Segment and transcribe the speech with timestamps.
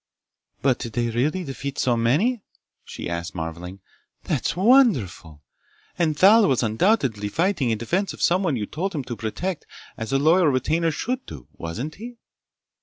[0.63, 2.41] "But did they really defeat so many?"
[2.83, 3.81] she asked, marveling.
[4.23, 5.43] "That's wonderful!
[5.95, 9.67] And Thal was undoubtedly fighting in defense of someone you'd told him to protect,
[9.97, 11.47] as a loyal retainer should do.
[11.55, 12.17] Wasn't he?"